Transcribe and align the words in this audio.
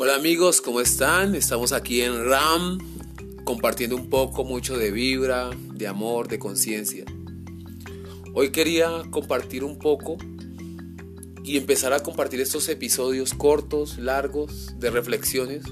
Hola 0.00 0.14
amigos, 0.14 0.60
¿cómo 0.60 0.80
están? 0.80 1.34
Estamos 1.34 1.72
aquí 1.72 2.02
en 2.02 2.24
RAM 2.24 2.78
compartiendo 3.42 3.96
un 3.96 4.08
poco, 4.08 4.44
mucho 4.44 4.78
de 4.78 4.92
vibra, 4.92 5.50
de 5.74 5.88
amor, 5.88 6.28
de 6.28 6.38
conciencia. 6.38 7.04
Hoy 8.32 8.52
quería 8.52 9.02
compartir 9.10 9.64
un 9.64 9.76
poco 9.76 10.16
y 11.42 11.56
empezar 11.56 11.92
a 11.92 11.98
compartir 11.98 12.40
estos 12.40 12.68
episodios 12.68 13.34
cortos, 13.34 13.98
largos, 13.98 14.78
de 14.78 14.90
reflexiones, 14.90 15.64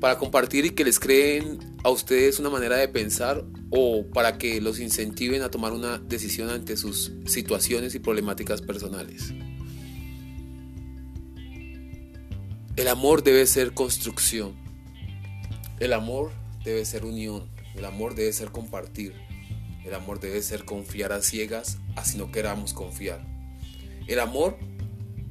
para 0.00 0.18
compartir 0.18 0.66
y 0.66 0.70
que 0.70 0.84
les 0.84 1.00
creen 1.00 1.60
a 1.82 1.88
ustedes 1.88 2.40
una 2.40 2.50
manera 2.50 2.76
de 2.76 2.88
pensar 2.88 3.46
o 3.70 4.04
para 4.12 4.36
que 4.36 4.60
los 4.60 4.80
incentiven 4.80 5.40
a 5.40 5.50
tomar 5.50 5.72
una 5.72 5.96
decisión 5.96 6.50
ante 6.50 6.76
sus 6.76 7.12
situaciones 7.24 7.94
y 7.94 8.00
problemáticas 8.00 8.60
personales. 8.60 9.32
El 12.80 12.88
amor 12.88 13.22
debe 13.22 13.44
ser 13.44 13.74
construcción. 13.74 14.54
El 15.80 15.92
amor 15.92 16.32
debe 16.64 16.82
ser 16.86 17.04
unión. 17.04 17.46
El 17.74 17.84
amor 17.84 18.14
debe 18.14 18.32
ser 18.32 18.52
compartir. 18.52 19.12
El 19.84 19.92
amor 19.92 20.18
debe 20.18 20.40
ser 20.40 20.64
confiar 20.64 21.12
a 21.12 21.20
ciegas, 21.20 21.76
así 21.94 22.16
no 22.16 22.32
queramos 22.32 22.72
confiar. 22.72 23.20
El 24.06 24.18
amor, 24.18 24.56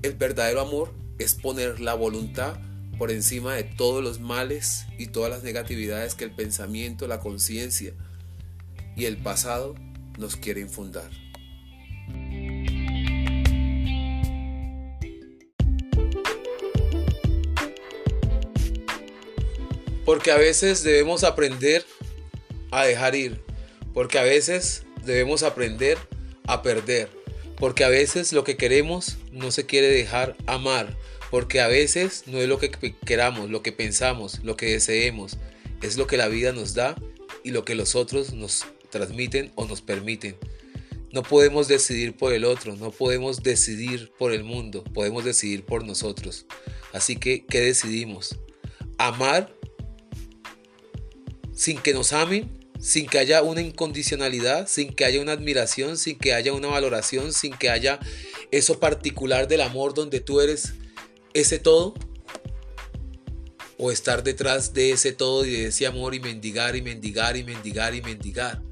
el 0.00 0.14
verdadero 0.14 0.62
amor, 0.62 0.94
es 1.18 1.34
poner 1.34 1.80
la 1.80 1.92
voluntad 1.92 2.56
por 2.96 3.10
encima 3.10 3.52
de 3.52 3.64
todos 3.64 4.02
los 4.02 4.20
males 4.20 4.86
y 4.98 5.08
todas 5.08 5.30
las 5.30 5.42
negatividades 5.42 6.14
que 6.14 6.24
el 6.24 6.34
pensamiento, 6.34 7.06
la 7.08 7.20
conciencia 7.20 7.92
y 8.96 9.04
el 9.04 9.18
pasado 9.18 9.74
nos 10.18 10.36
quiere 10.36 10.62
infundar. 10.62 11.10
Porque 20.04 20.30
a 20.32 20.36
veces 20.36 20.82
debemos 20.82 21.24
aprender 21.24 21.84
a 22.70 22.84
dejar 22.84 23.14
ir. 23.14 23.40
Porque 23.92 24.18
a 24.18 24.22
veces 24.22 24.84
debemos 25.04 25.42
aprender 25.42 25.98
a 26.46 26.62
perder. 26.62 27.08
Porque 27.56 27.84
a 27.84 27.88
veces 27.88 28.32
lo 28.32 28.44
que 28.44 28.56
queremos 28.56 29.16
no 29.32 29.50
se 29.50 29.66
quiere 29.66 29.88
dejar 29.88 30.36
amar. 30.46 30.96
Porque 31.30 31.60
a 31.60 31.68
veces 31.68 32.24
no 32.26 32.38
es 32.38 32.48
lo 32.48 32.58
que 32.58 32.70
queramos, 33.04 33.50
lo 33.50 33.62
que 33.62 33.72
pensamos, 33.72 34.40
lo 34.42 34.56
que 34.56 34.66
deseemos. 34.66 35.38
Es 35.82 35.96
lo 35.96 36.06
que 36.06 36.16
la 36.16 36.28
vida 36.28 36.52
nos 36.52 36.74
da 36.74 36.96
y 37.42 37.50
lo 37.50 37.64
que 37.64 37.74
los 37.74 37.94
otros 37.94 38.32
nos 38.32 38.66
transmiten 38.90 39.52
o 39.54 39.66
nos 39.66 39.80
permiten. 39.80 40.36
No 41.12 41.22
podemos 41.22 41.68
decidir 41.68 42.16
por 42.16 42.32
el 42.32 42.44
otro, 42.44 42.74
no 42.76 42.90
podemos 42.90 43.42
decidir 43.42 44.10
por 44.18 44.32
el 44.32 44.42
mundo, 44.42 44.82
podemos 44.82 45.24
decidir 45.24 45.64
por 45.64 45.84
nosotros. 45.84 46.46
Así 46.92 47.16
que, 47.16 47.44
¿qué 47.46 47.60
decidimos? 47.60 48.36
Amar 48.98 49.54
sin 51.54 51.78
que 51.78 51.94
nos 51.94 52.12
amen, 52.12 52.50
sin 52.80 53.06
que 53.06 53.18
haya 53.18 53.42
una 53.42 53.62
incondicionalidad, 53.62 54.68
sin 54.68 54.92
que 54.94 55.04
haya 55.04 55.20
una 55.20 55.32
admiración, 55.32 55.96
sin 55.96 56.18
que 56.18 56.34
haya 56.34 56.52
una 56.52 56.68
valoración, 56.68 57.32
sin 57.32 57.54
que 57.54 57.70
haya 57.70 57.98
eso 58.50 58.78
particular 58.78 59.48
del 59.48 59.62
amor 59.62 59.94
donde 59.94 60.20
tú 60.20 60.40
eres 60.40 60.74
ese 61.32 61.58
todo. 61.58 61.94
O 63.76 63.90
estar 63.90 64.22
detrás 64.22 64.72
de 64.72 64.92
ese 64.92 65.12
todo 65.12 65.44
y 65.44 65.50
de 65.50 65.66
ese 65.66 65.86
amor 65.86 66.14
y 66.14 66.20
mendigar 66.20 66.76
y 66.76 66.82
mendigar 66.82 67.36
y 67.36 67.42
mendigar 67.42 67.94
y 67.94 68.02
mendigar. 68.02 68.62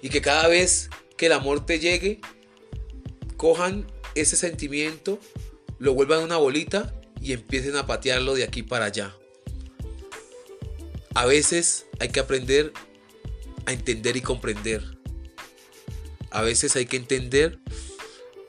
Y 0.00 0.08
que 0.08 0.22
cada 0.22 0.48
vez 0.48 0.88
que 1.16 1.26
el 1.26 1.32
amor 1.32 1.66
te 1.66 1.78
llegue, 1.78 2.20
cojan 3.36 3.86
ese 4.14 4.36
sentimiento, 4.36 5.18
lo 5.78 5.94
vuelvan 5.94 6.22
una 6.22 6.36
bolita 6.36 6.94
y 7.20 7.32
empiecen 7.32 7.76
a 7.76 7.86
patearlo 7.86 8.34
de 8.34 8.44
aquí 8.44 8.62
para 8.62 8.86
allá. 8.86 9.14
A 11.14 11.26
veces 11.26 11.87
hay 12.00 12.08
que 12.08 12.20
aprender 12.20 12.72
a 13.66 13.72
entender 13.72 14.16
y 14.16 14.22
comprender. 14.22 14.82
A 16.30 16.42
veces 16.42 16.76
hay 16.76 16.86
que 16.86 16.96
entender 16.96 17.58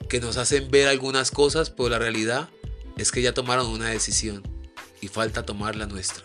que 0.08 0.20
nos 0.20 0.36
hacen 0.36 0.70
ver 0.70 0.88
algunas 0.88 1.30
cosas, 1.30 1.70
pero 1.70 1.88
la 1.88 1.98
realidad 1.98 2.48
es 2.96 3.12
que 3.12 3.22
ya 3.22 3.32
tomaron 3.32 3.66
una 3.66 3.88
decisión 3.88 4.42
y 5.00 5.08
falta 5.08 5.44
tomar 5.44 5.76
la 5.76 5.86
nuestra. 5.86 6.24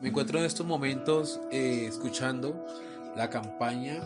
Me 0.00 0.10
encuentro 0.10 0.38
en 0.38 0.44
estos 0.44 0.66
momentos 0.66 1.40
eh, 1.50 1.86
escuchando 1.88 2.64
la 3.16 3.28
campaña 3.30 4.00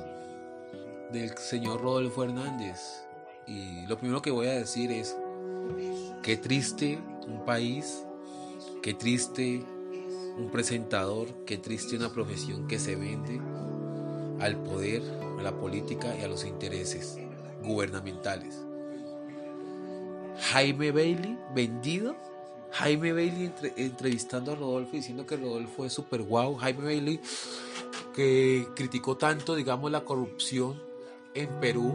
del 1.13 1.37
señor 1.37 1.83
Rodolfo 1.83 2.25
Hernández. 2.25 3.05
Y 3.47 3.87
lo 3.87 3.99
primero 3.99 4.23
que 4.23 4.31
voy 4.31 4.47
a 4.47 4.53
decir 4.53 4.91
es, 4.91 5.17
qué 6.23 6.37
triste 6.37 6.99
un 7.27 7.45
país, 7.45 8.05
qué 8.83 8.95
triste 8.95 9.63
un 10.39 10.51
presentador, 10.51 11.29
qué 11.45 11.59
triste 11.59 11.97
una 11.97 12.11
profesión 12.11 12.67
que 12.67 12.79
se 12.79 12.97
vende 12.97 13.41
al 14.41 14.57
poder, 14.63 15.03
a 15.39 15.43
la 15.43 15.53
política 15.53 16.17
y 16.19 16.23
a 16.23 16.29
los 16.29 16.45
intereses 16.45 17.19
gubernamentales. 17.63 18.59
Jaime 20.53 20.91
Bailey 20.93 21.39
vendido. 21.55 22.17
Jaime 22.73 23.13
Bailey 23.13 23.53
entrevistando 23.77 24.53
a 24.53 24.55
Rodolfo 24.55 24.93
diciendo 24.93 25.27
que 25.27 25.37
Rodolfo 25.37 25.85
es 25.85 25.93
super 25.93 26.23
guau. 26.23 26.57
Jaime 26.57 26.85
Bailey 26.85 27.21
que 28.15 28.67
criticó 28.75 29.17
tanto, 29.17 29.55
digamos, 29.55 29.91
la 29.91 30.05
corrupción 30.05 30.92
en 31.35 31.49
Perú, 31.61 31.95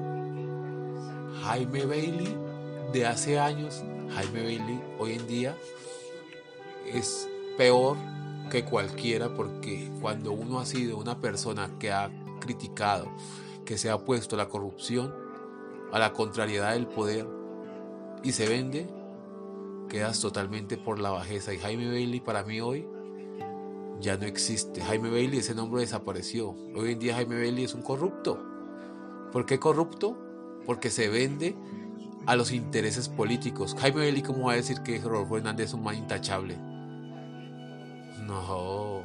Jaime 1.43 1.85
Bailey 1.85 2.35
de 2.91 3.05
hace 3.05 3.39
años, 3.39 3.83
Jaime 4.09 4.43
Bailey 4.43 4.81
hoy 4.99 5.13
en 5.13 5.27
día 5.27 5.55
es 6.85 7.29
peor 7.57 7.97
que 8.49 8.63
cualquiera 8.63 9.33
porque 9.33 9.91
cuando 10.01 10.31
uno 10.31 10.59
ha 10.59 10.65
sido 10.65 10.97
una 10.97 11.19
persona 11.19 11.69
que 11.79 11.91
ha 11.91 12.09
criticado, 12.39 13.11
que 13.65 13.77
se 13.77 13.89
ha 13.89 13.97
puesto 13.97 14.35
a 14.35 14.39
la 14.39 14.49
corrupción, 14.49 15.13
a 15.91 15.99
la 15.99 16.13
contrariedad 16.13 16.73
del 16.73 16.87
poder 16.87 17.27
y 18.23 18.31
se 18.31 18.47
vende, 18.47 18.87
quedas 19.89 20.19
totalmente 20.19 20.77
por 20.77 20.99
la 20.99 21.11
bajeza. 21.11 21.53
Y 21.53 21.59
Jaime 21.59 21.87
Bailey 21.87 22.21
para 22.21 22.43
mí 22.43 22.61
hoy 22.61 22.87
ya 23.99 24.17
no 24.17 24.25
existe. 24.25 24.81
Jaime 24.81 25.09
Bailey, 25.09 25.39
ese 25.39 25.55
nombre 25.55 25.81
desapareció. 25.81 26.55
Hoy 26.75 26.93
en 26.93 26.99
día 26.99 27.15
Jaime 27.15 27.35
Bailey 27.35 27.65
es 27.65 27.73
un 27.73 27.81
corrupto. 27.81 28.56
¿Por 29.31 29.45
qué 29.45 29.59
corrupto? 29.59 30.17
Porque 30.65 30.89
se 30.89 31.09
vende 31.09 31.55
a 32.25 32.35
los 32.35 32.51
intereses 32.51 33.07
políticos. 33.09 33.75
Jaime 33.79 34.01
Bailey, 34.01 34.21
¿cómo 34.21 34.47
va 34.47 34.53
a 34.53 34.55
decir 34.57 34.81
que 34.81 34.99
Rodolfo 34.99 35.37
Hernández 35.37 35.67
es 35.67 35.73
un 35.73 35.83
man 35.83 35.95
intachable? 35.95 36.57
No. 38.25 39.03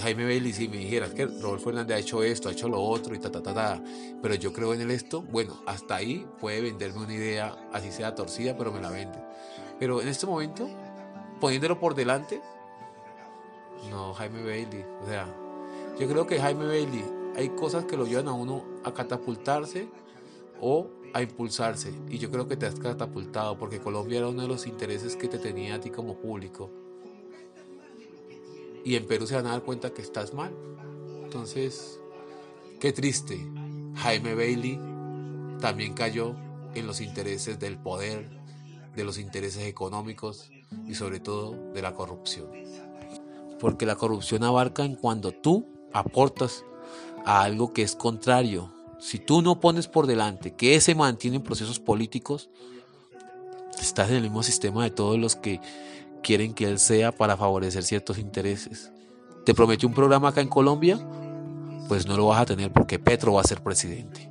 Jaime 0.00 0.24
Bailey, 0.24 0.52
si 0.54 0.68
me 0.68 0.78
dijeras 0.78 1.10
que 1.10 1.26
Rodolfo 1.26 1.68
Hernández 1.68 1.96
ha 1.96 2.00
hecho 2.00 2.22
esto, 2.22 2.48
ha 2.48 2.52
hecho 2.52 2.68
lo 2.68 2.80
otro 2.80 3.14
y 3.14 3.18
ta, 3.18 3.30
ta, 3.30 3.42
ta, 3.42 3.52
ta, 3.52 3.82
pero 4.22 4.34
yo 4.34 4.52
creo 4.52 4.72
en 4.72 4.80
el 4.80 4.90
esto, 4.90 5.20
bueno, 5.20 5.60
hasta 5.66 5.96
ahí 5.96 6.26
puede 6.40 6.62
venderme 6.62 7.02
una 7.04 7.14
idea, 7.14 7.68
así 7.72 7.92
sea 7.92 8.14
torcida, 8.14 8.56
pero 8.56 8.72
me 8.72 8.80
la 8.80 8.90
vende. 8.90 9.18
Pero 9.78 10.00
en 10.00 10.08
este 10.08 10.26
momento, 10.26 10.68
poniéndolo 11.40 11.78
por 11.78 11.94
delante, 11.94 12.40
no, 13.90 14.14
Jaime 14.14 14.42
Bailey, 14.42 14.84
o 15.02 15.06
sea, 15.06 15.26
yo 15.98 16.08
creo 16.08 16.26
que 16.26 16.40
Jaime 16.40 16.66
Bailey 16.66 17.19
hay 17.36 17.50
cosas 17.50 17.84
que 17.84 17.96
lo 17.96 18.06
llevan 18.06 18.28
a 18.28 18.32
uno 18.32 18.64
a 18.84 18.92
catapultarse 18.92 19.88
o 20.60 20.88
a 21.12 21.22
impulsarse. 21.22 21.92
Y 22.08 22.18
yo 22.18 22.30
creo 22.30 22.46
que 22.48 22.56
te 22.56 22.66
has 22.66 22.78
catapultado 22.78 23.58
porque 23.58 23.80
Colombia 23.80 24.18
era 24.18 24.28
uno 24.28 24.42
de 24.42 24.48
los 24.48 24.66
intereses 24.66 25.16
que 25.16 25.28
te 25.28 25.38
tenía 25.38 25.76
a 25.76 25.80
ti 25.80 25.90
como 25.90 26.16
público. 26.16 26.70
Y 28.84 28.96
en 28.96 29.06
Perú 29.06 29.26
se 29.26 29.34
van 29.34 29.46
a 29.46 29.50
dar 29.50 29.62
cuenta 29.62 29.90
que 29.90 30.02
estás 30.02 30.34
mal. 30.34 30.52
Entonces, 31.24 32.00
qué 32.78 32.92
triste. 32.92 33.46
Jaime 33.96 34.34
Bailey 34.34 34.80
también 35.60 35.94
cayó 35.94 36.34
en 36.74 36.86
los 36.86 37.00
intereses 37.00 37.58
del 37.58 37.78
poder, 37.78 38.28
de 38.94 39.04
los 39.04 39.18
intereses 39.18 39.66
económicos 39.66 40.50
y 40.86 40.94
sobre 40.94 41.20
todo 41.20 41.72
de 41.72 41.82
la 41.82 41.94
corrupción. 41.94 42.48
Porque 43.58 43.84
la 43.84 43.96
corrupción 43.96 44.42
abarca 44.44 44.84
en 44.84 44.94
cuando 44.94 45.32
tú 45.32 45.68
aportas 45.92 46.64
a 47.24 47.42
algo 47.42 47.72
que 47.72 47.82
es 47.82 47.96
contrario. 47.96 48.72
Si 48.98 49.18
tú 49.18 49.42
no 49.42 49.60
pones 49.60 49.88
por 49.88 50.06
delante 50.06 50.54
que 50.54 50.74
ese 50.74 50.94
mantiene 50.94 51.40
procesos 51.40 51.80
políticos, 51.80 52.50
estás 53.80 54.10
en 54.10 54.16
el 54.16 54.22
mismo 54.22 54.42
sistema 54.42 54.84
de 54.84 54.90
todos 54.90 55.18
los 55.18 55.36
que 55.36 55.60
quieren 56.22 56.54
que 56.54 56.66
él 56.66 56.78
sea 56.78 57.12
para 57.12 57.36
favorecer 57.36 57.82
ciertos 57.82 58.18
intereses. 58.18 58.92
¿Te 59.44 59.54
prometió 59.54 59.88
un 59.88 59.94
programa 59.94 60.28
acá 60.28 60.40
en 60.40 60.48
Colombia? 60.48 60.98
Pues 61.88 62.06
no 62.06 62.16
lo 62.16 62.26
vas 62.26 62.42
a 62.42 62.46
tener 62.46 62.72
porque 62.72 62.98
Petro 62.98 63.32
va 63.32 63.40
a 63.40 63.44
ser 63.44 63.62
presidente. 63.62 64.29